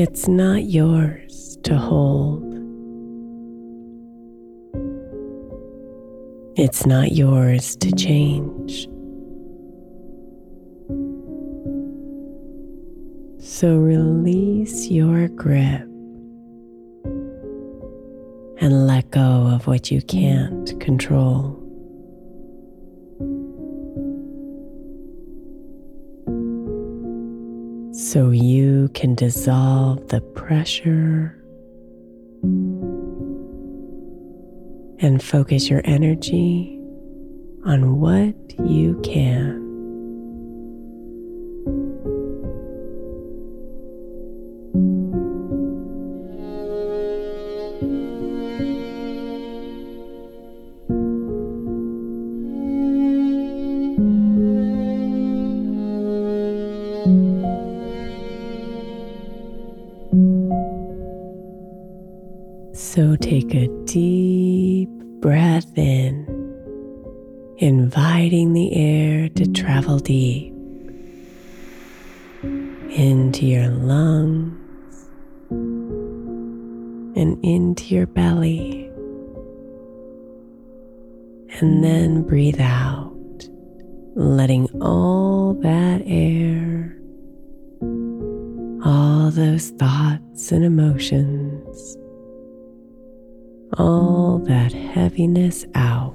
[0.00, 2.44] It's not yours to hold.
[6.56, 8.86] It's not yours to change.
[13.44, 15.82] So release your grip
[18.60, 21.57] and let go of what you can't control.
[28.08, 31.36] So you can dissolve the pressure
[34.98, 36.80] and focus your energy
[37.66, 38.34] on what
[38.66, 39.67] you can.
[77.18, 78.86] And into your belly.
[81.60, 83.08] And then breathe out
[84.14, 86.96] letting all that air,
[88.84, 91.96] all those thoughts and emotions,
[93.78, 96.14] all that heaviness out.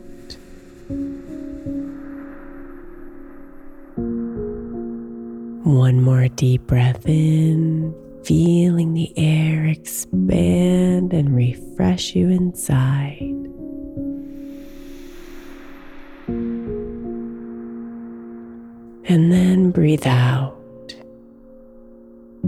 [5.65, 7.93] One more deep breath in,
[8.25, 13.19] feeling the air expand and refresh you inside.
[19.05, 20.55] And then breathe out,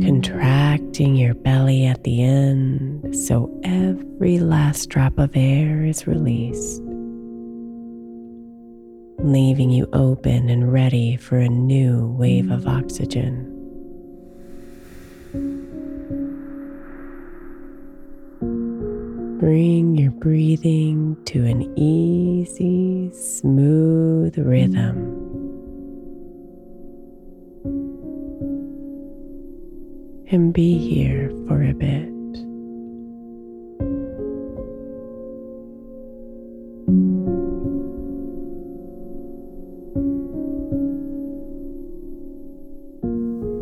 [0.01, 6.81] contracting your belly at the end so every last drop of air is released
[9.25, 13.51] leaving you open and ready for a new wave of oxygen.
[19.45, 24.95] Bring your breathing to an easy, smooth rhythm.
[30.31, 32.09] And be here for a bit.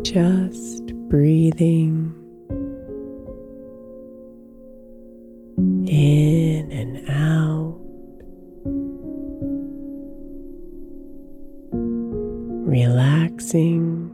[0.02, 2.13] just breathing
[12.74, 14.10] relaxing,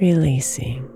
[0.00, 0.93] releasing.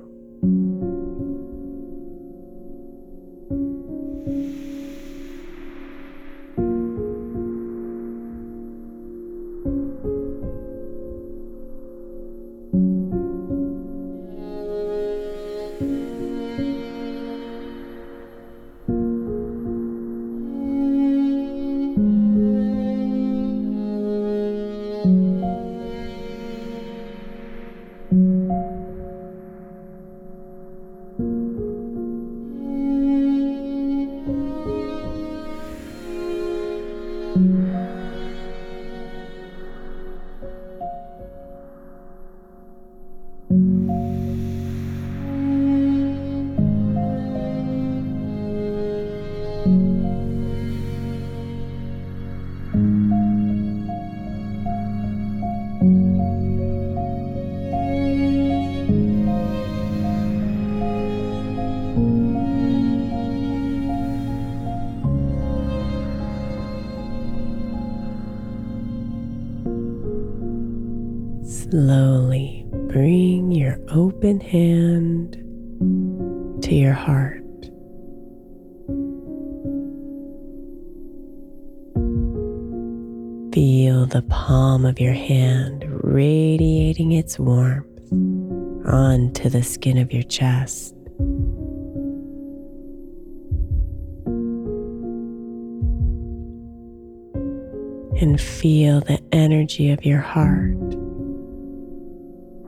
[71.70, 75.32] Slowly bring your open hand
[76.62, 77.44] to your heart.
[83.52, 87.86] Feel the palm of your hand radiating its warmth
[88.86, 90.94] onto the skin of your chest.
[98.22, 100.87] And feel the energy of your heart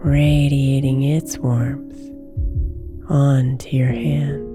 [0.02, 1.98] radiating its warmth
[3.10, 4.46] onto your hand.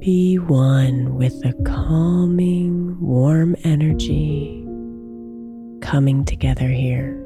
[0.00, 4.66] Be one with the calming, warm energy
[5.80, 7.16] coming together here.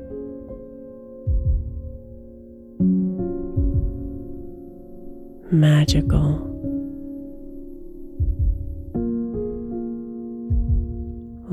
[5.51, 6.54] Magical.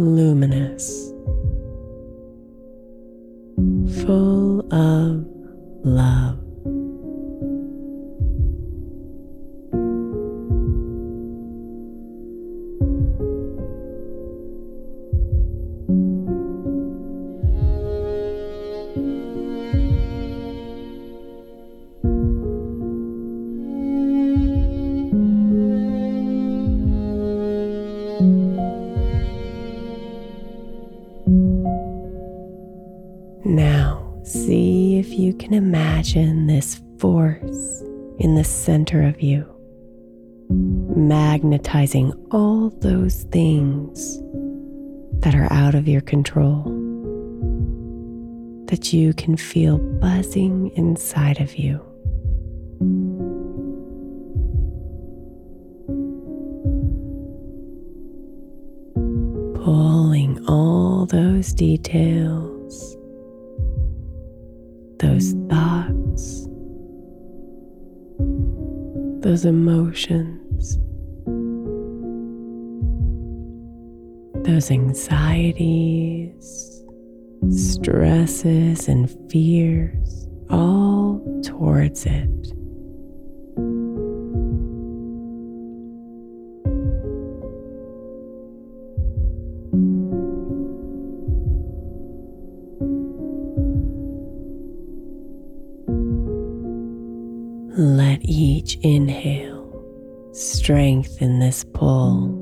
[0.01, 1.11] Luminous,
[4.03, 5.25] full of
[5.85, 6.40] love.
[36.01, 37.83] Imagine this force
[38.17, 39.45] in the center of you,
[40.49, 44.17] magnetizing all those things
[45.19, 46.63] that are out of your control,
[48.65, 51.79] that you can feel buzzing inside of you.
[59.63, 62.50] Pulling all those details
[69.31, 70.77] those emotions
[74.43, 76.43] those anxieties,
[77.49, 82.40] stresses, and fears all towards it.
[98.81, 99.59] Inhale
[100.33, 102.39] strengthen this pull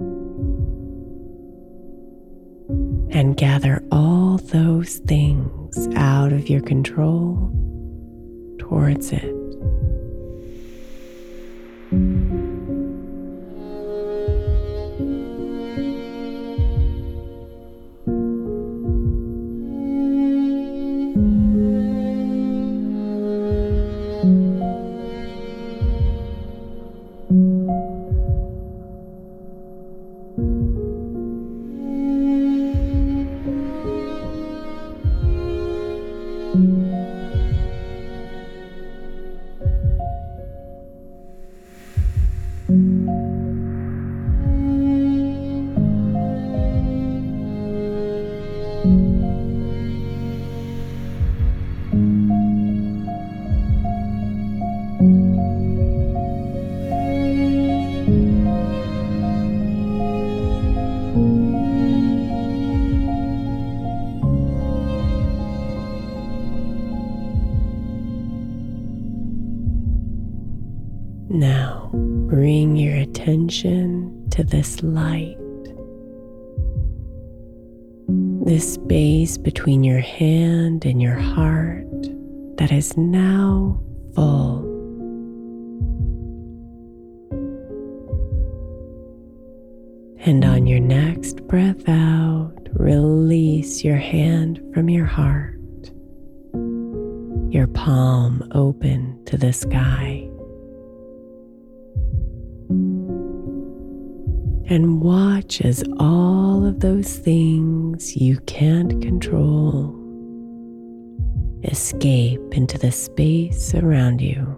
[3.12, 7.51] and gather all those things out of your control
[8.60, 9.38] towards it.
[74.49, 75.37] This light,
[78.45, 81.85] this space between your hand and your heart
[82.57, 83.79] that is now
[84.15, 84.65] full.
[90.25, 95.55] And on your next breath out, release your hand from your heart,
[97.53, 100.28] your palm open to the sky.
[104.69, 109.95] And watch as all of those things you can't control
[111.63, 114.55] escape into the space around you.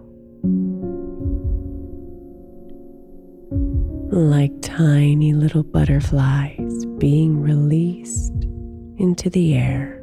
[4.12, 8.34] Like tiny little butterflies being released
[8.98, 10.01] into the air.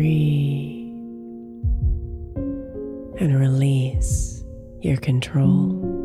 [0.00, 0.94] Breathe
[3.20, 4.42] and release
[4.80, 5.99] your control.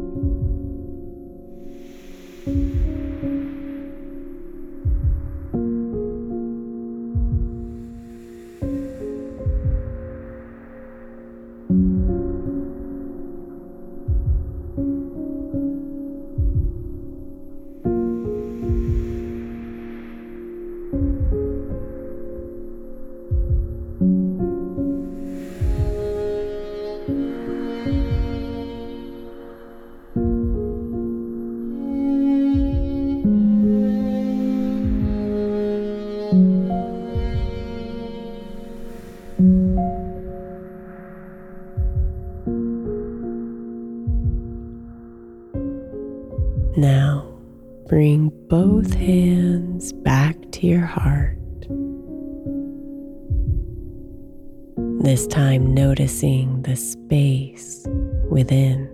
[56.26, 57.86] The space
[58.32, 58.90] within.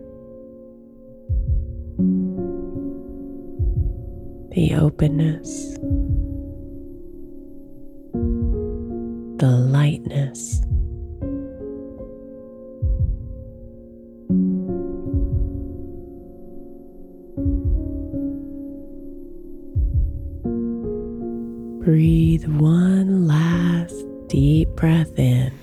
[4.54, 5.76] The openness,
[9.38, 10.60] the lightness.
[21.86, 23.96] Breathe one last
[24.28, 25.61] deep breath in.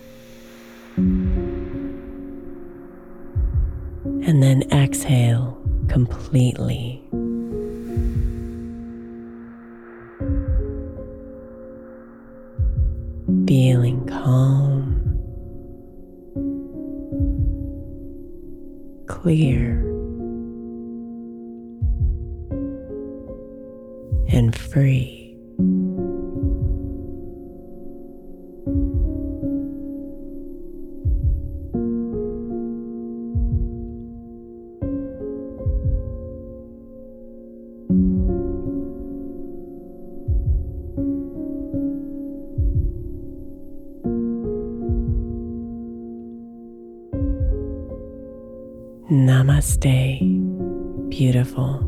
[4.26, 5.56] And then exhale
[5.88, 7.02] completely.
[13.46, 15.00] Feeling calm,
[19.06, 19.67] clear,
[49.10, 50.20] Namaste,
[51.08, 51.87] beautiful.